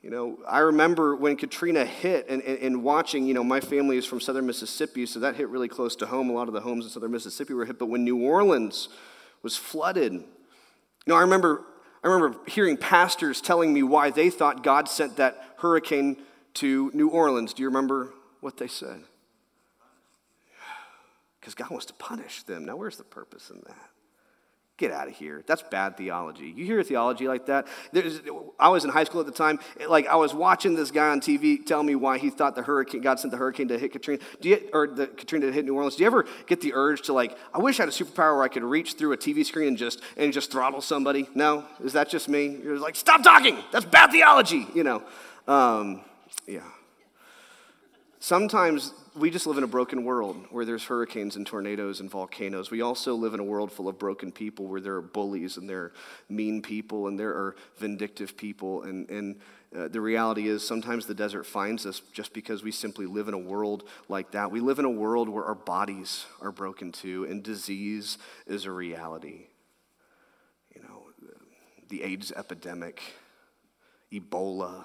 [0.04, 3.96] you know, I remember when Katrina hit and, and, and, watching, you know, my family
[3.96, 6.28] is from southern Mississippi, so that hit really close to home.
[6.28, 7.78] A lot of the homes in southern Mississippi were hit.
[7.78, 8.90] But when New Orleans
[9.42, 10.22] was flooded, you
[11.06, 11.64] know, I remember,
[12.02, 16.18] I remember hearing pastors telling me why they thought God sent that hurricane
[16.54, 17.54] to New Orleans.
[17.54, 18.12] Do you remember
[18.42, 19.04] what they said?
[21.40, 22.66] Because God wants to punish them.
[22.66, 23.90] Now, where's the purpose in that?
[24.76, 25.44] Get out of here.
[25.46, 26.52] That's bad theology.
[26.56, 27.68] You hear theology like that?
[27.92, 28.20] There's,
[28.58, 29.60] I was in high school at the time.
[29.88, 33.00] Like I was watching this guy on TV tell me why he thought the hurricane,
[33.00, 35.94] God sent the hurricane to hit Katrina, you, or the Katrina to hit New Orleans.
[35.94, 38.42] Do you ever get the urge to like, I wish I had a superpower where
[38.42, 41.28] I could reach through a TV screen and just and just throttle somebody?
[41.36, 42.58] No, is that just me?
[42.60, 43.56] You're like, stop talking.
[43.70, 44.66] That's bad theology.
[44.74, 45.02] You know,
[45.46, 46.00] um,
[46.48, 46.62] yeah.
[48.18, 52.70] Sometimes we just live in a broken world where there's hurricanes and tornadoes and volcanoes.
[52.70, 55.68] We also live in a world full of broken people where there are bullies and
[55.68, 55.92] there are
[56.28, 58.82] mean people and there are vindictive people.
[58.82, 59.36] And, and
[59.76, 63.34] uh, the reality is sometimes the desert finds us just because we simply live in
[63.34, 64.50] a world like that.
[64.50, 68.70] We live in a world where our bodies are broken too, and disease is a
[68.72, 69.46] reality.
[70.74, 71.06] You know,
[71.88, 73.00] the AIDS epidemic,
[74.12, 74.84] Ebola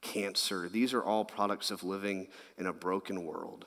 [0.00, 0.68] cancer.
[0.68, 3.66] These are all products of living in a broken world.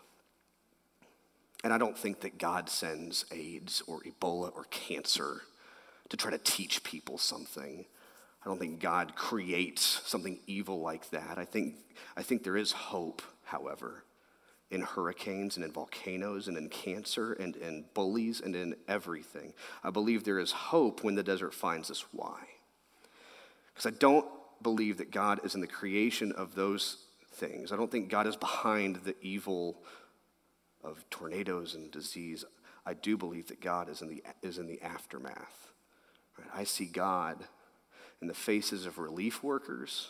[1.64, 5.42] And I don't think that God sends AIDS or Ebola or cancer
[6.10, 7.86] to try to teach people something.
[8.44, 11.38] I don't think God creates something evil like that.
[11.38, 11.76] I think,
[12.18, 14.04] I think there is hope, however,
[14.72, 19.54] in hurricanes and in volcanoes and in cancer and in bullies and in everything.
[19.84, 22.06] I believe there is hope when the desert finds us.
[22.12, 22.40] Why?
[23.74, 24.26] Because I don't
[24.64, 26.98] believe that God is in the creation of those
[27.34, 27.72] things.
[27.72, 29.78] I don't think God is behind the evil
[30.84, 32.44] of tornadoes and disease.
[32.86, 35.72] I do believe that God is in the, is in the aftermath.
[36.38, 36.48] Right?
[36.54, 37.38] I see God
[38.22, 40.10] in the faces of relief workers.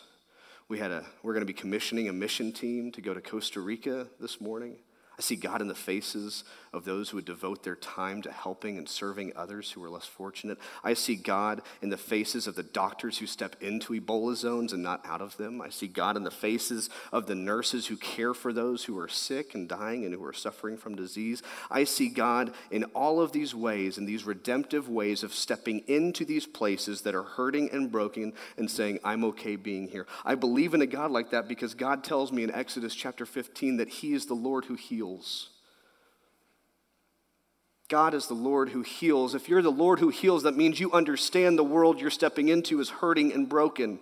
[0.68, 3.60] We had a, we're going to be commissioning a mission team to go to Costa
[3.60, 4.76] Rica this morning.
[5.18, 8.78] I see God in the faces of those who would devote their time to helping
[8.78, 10.58] and serving others who are less fortunate.
[10.82, 14.82] I see God in the faces of the doctors who step into Ebola zones and
[14.82, 15.60] not out of them.
[15.60, 19.08] I see God in the faces of the nurses who care for those who are
[19.08, 21.42] sick and dying and who are suffering from disease.
[21.70, 26.24] I see God in all of these ways, in these redemptive ways of stepping into
[26.24, 30.06] these places that are hurting and broken and saying, I'm okay being here.
[30.24, 33.76] I believe in a God like that because God tells me in Exodus chapter 15
[33.76, 35.51] that He is the Lord who heals.
[37.92, 39.34] God is the Lord who heals.
[39.34, 42.80] If you're the Lord who heals, that means you understand the world you're stepping into
[42.80, 43.98] is hurting and broken.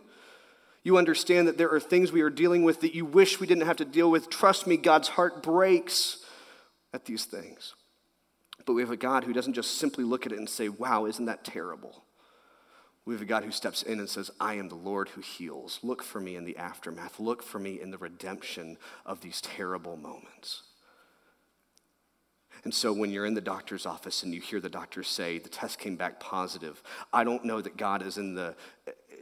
[0.85, 3.67] You understand that there are things we are dealing with that you wish we didn't
[3.67, 4.31] have to deal with.
[4.31, 6.25] Trust me, God's heart breaks
[6.95, 7.75] at these things.
[8.65, 11.07] But we have a God who doesn't just simply look at it and say, wow,
[11.07, 12.05] isn't that terrible?
[13.05, 15.81] We have a God who steps in and says, I am the Lord who heals.
[15.83, 17.19] Look for me in the aftermath.
[17.19, 20.63] Look for me in the redemption of these terrible moments.
[22.65, 25.49] And so when you're in the doctor's office and you hear the doctor say the
[25.49, 28.55] test came back positive, I don't know that God is in the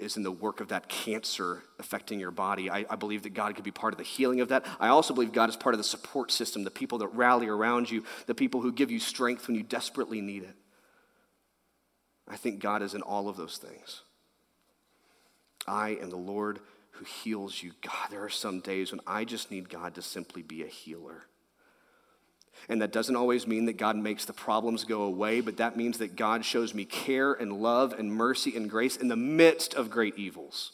[0.01, 2.71] is in the work of that cancer affecting your body.
[2.71, 4.65] I, I, believe that God could be part of the healing of that.
[4.79, 7.91] I also believe God is part of the support system, the people that rally around
[7.91, 10.55] you, the people who give you strength when you desperately need it.
[12.29, 14.03] I think God is in all of those things.
[15.67, 16.61] I am the Lord
[16.93, 17.73] who heals you.
[17.83, 21.25] God, there are some days when I just need God to simply be a healer.
[22.69, 25.99] And that doesn't always mean that God makes the problems go away, but that means
[25.99, 29.91] that God shows me care and love and mercy and grace in the midst of
[29.91, 30.73] great evils.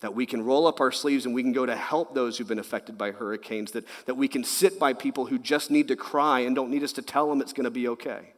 [0.00, 2.48] That we can roll up our sleeves and we can go to help those who've
[2.48, 3.72] been affected by hurricanes.
[3.72, 6.82] That, that we can sit by people who just need to cry and don't need
[6.82, 8.32] us to tell them it's going to be okay.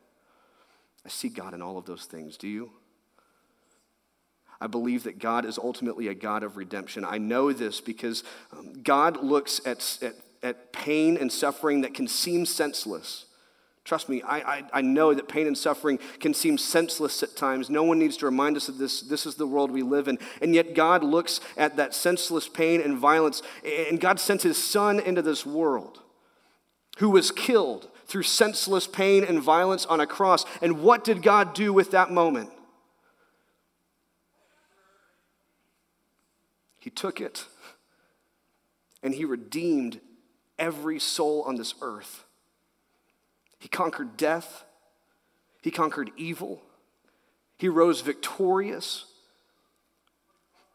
[1.04, 2.36] I see God in all of those things.
[2.36, 2.72] Do you?
[4.62, 7.04] I believe that God is ultimately a God of redemption.
[7.04, 8.22] I know this because
[8.52, 13.26] um, God looks at, at, at pain and suffering that can seem senseless.
[13.84, 17.68] Trust me, I, I, I, know that pain and suffering can seem senseless at times.
[17.68, 19.00] No one needs to remind us of this.
[19.00, 20.20] This is the world we live in.
[20.40, 25.00] And yet, God looks at that senseless pain and violence, and God sent His Son
[25.00, 26.00] into this world
[26.98, 30.44] who was killed through senseless pain and violence on a cross.
[30.60, 32.50] And what did God do with that moment?
[36.78, 37.46] He took it
[39.02, 40.00] and He redeemed
[40.58, 42.24] every soul on this earth.
[43.58, 44.64] He conquered death,
[45.62, 46.62] He conquered evil,
[47.58, 49.06] He rose victorious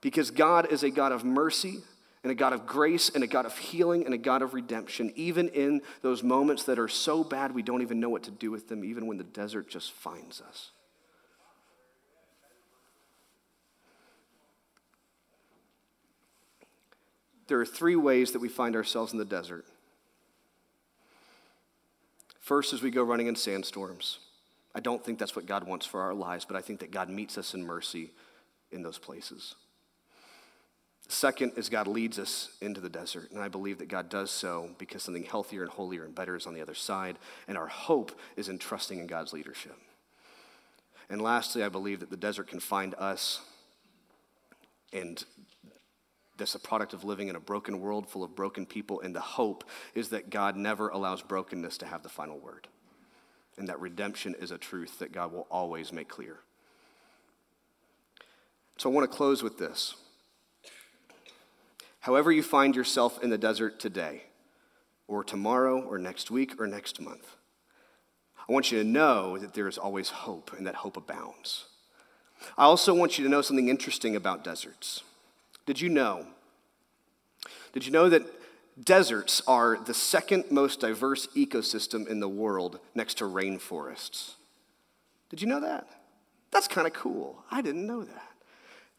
[0.01, 1.80] because God is a God of mercy
[2.23, 5.11] and a God of grace and a God of healing and a God of redemption,
[5.15, 8.51] even in those moments that are so bad we don't even know what to do
[8.51, 10.71] with them, even when the desert just finds us.
[17.47, 19.65] There are three ways that we find ourselves in the desert.
[22.39, 24.19] First, as we go running in sandstorms.
[24.73, 27.09] I don't think that's what God wants for our lives, but I think that God
[27.09, 28.11] meets us in mercy
[28.71, 29.55] in those places.
[31.07, 34.69] Second is God leads us into the desert, and I believe that God does so
[34.77, 37.17] because something healthier and holier and better is on the other side,
[37.47, 39.77] and our hope is in trusting in God's leadership.
[41.09, 43.41] And lastly, I believe that the desert can find us,
[44.91, 45.23] and
[46.38, 49.21] that's a product of living in a broken world full of broken people, and the
[49.21, 49.63] hope
[49.95, 52.67] is that God never allows brokenness to have the final word,
[53.57, 56.39] and that redemption is a truth that God will always make clear.
[58.77, 59.95] So I want to close with this.
[62.01, 64.23] However, you find yourself in the desert today,
[65.07, 67.35] or tomorrow, or next week, or next month,
[68.47, 71.65] I want you to know that there is always hope, and that hope abounds.
[72.57, 75.03] I also want you to know something interesting about deserts.
[75.68, 76.26] Did you know?
[77.74, 78.24] Did you know that
[78.84, 84.32] deserts are the second most diverse ecosystem in the world next to rainforests?
[85.30, 85.86] Did you know that?
[86.51, 87.43] That's kind of cool.
[87.51, 88.32] I didn't know that.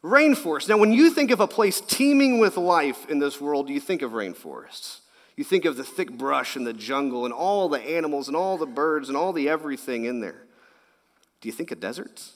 [0.04, 0.68] Rainforest.
[0.68, 3.80] Now, when you think of a place teeming with life in this world, do you
[3.80, 5.00] think of rainforests.
[5.36, 8.58] You think of the thick brush and the jungle and all the animals and all
[8.58, 10.42] the birds and all the everything in there.
[11.40, 12.34] Do you think of deserts?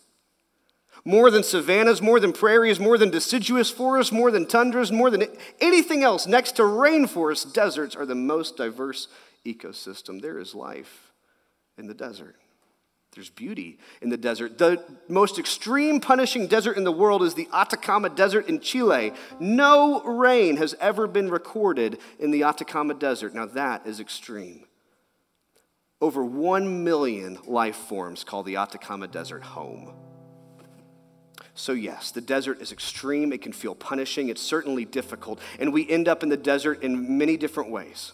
[1.04, 5.24] More than savannas, more than prairies, more than deciduous forests, more than tundras, more than
[5.60, 9.08] anything else, next to rainforests, deserts are the most diverse
[9.44, 10.22] ecosystem.
[10.22, 11.12] There is life
[11.76, 12.36] in the desert.
[13.14, 14.56] There's beauty in the desert.
[14.56, 19.12] The most extreme punishing desert in the world is the Atacama Desert in Chile.
[19.38, 23.34] No rain has ever been recorded in the Atacama Desert.
[23.34, 24.64] Now, that is extreme.
[26.00, 29.92] Over one million life forms call the Atacama Desert home.
[31.54, 33.32] So, yes, the desert is extreme.
[33.32, 34.30] It can feel punishing.
[34.30, 35.38] It's certainly difficult.
[35.60, 38.12] And we end up in the desert in many different ways.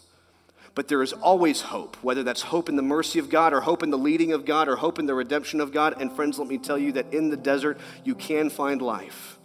[0.74, 3.82] But there is always hope, whether that's hope in the mercy of God, or hope
[3.82, 6.00] in the leading of God, or hope in the redemption of God.
[6.00, 9.38] And, friends, let me tell you that in the desert, you can find life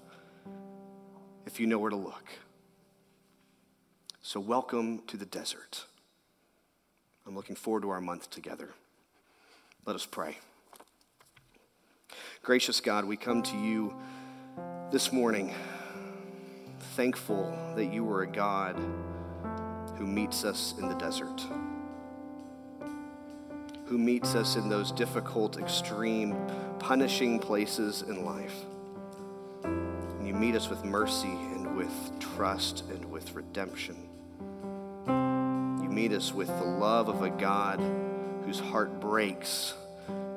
[1.46, 2.26] if you know where to look.
[4.22, 5.86] So, welcome to the desert.
[7.28, 8.70] I'm looking forward to our month together.
[9.86, 10.38] Let us pray.
[12.44, 13.94] Gracious God, we come to you
[14.92, 15.54] this morning
[16.94, 18.76] thankful that you are a God
[19.98, 21.42] who meets us in the desert,
[23.86, 26.36] who meets us in those difficult, extreme,
[26.80, 28.66] punishing places in life.
[29.64, 33.96] And you meet us with mercy and with trust and with redemption.
[35.08, 37.80] You meet us with the love of a God
[38.44, 39.76] whose heart breaks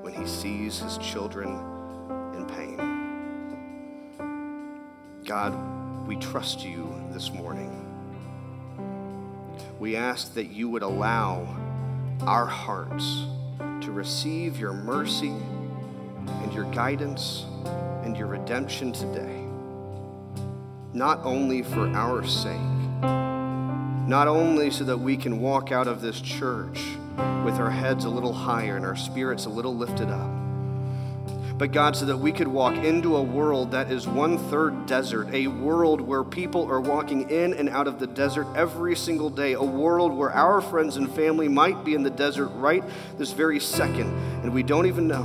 [0.03, 1.76] when he sees his children
[5.27, 7.73] God, we trust you this morning.
[9.81, 11.57] We ask that you would allow
[12.21, 13.25] our hearts
[13.81, 15.35] to receive your mercy
[16.29, 17.45] and your guidance
[18.05, 19.45] and your redemption today.
[20.93, 22.61] Not only for our sake,
[24.09, 26.81] not only so that we can walk out of this church
[27.45, 30.46] with our heads a little higher and our spirits a little lifted up
[31.59, 35.33] but God, so that we could walk into a world that is one third desert,
[35.33, 39.55] a world where people are walking in and out of the desert every single day,
[39.55, 42.85] a world where our friends and family might be in the desert right
[43.17, 45.23] this very second, and we don't even know.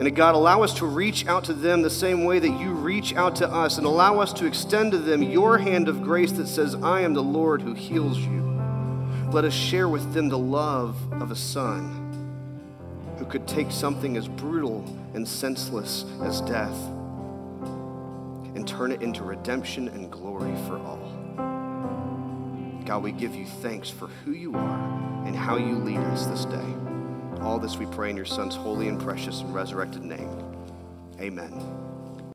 [0.00, 3.14] And God, allow us to reach out to them the same way that you reach
[3.14, 6.48] out to us, and allow us to extend to them your hand of grace that
[6.48, 8.42] says, I am the Lord who heals you.
[9.30, 11.95] Let us share with them the love of a son
[13.28, 16.76] could take something as brutal and senseless as death
[18.54, 21.12] and turn it into redemption and glory for all.
[22.84, 26.44] God, we give you thanks for who you are and how you lead us this
[26.44, 26.74] day.
[27.40, 30.30] All this we pray in your Son's holy and precious and resurrected name.
[31.20, 31.85] Amen.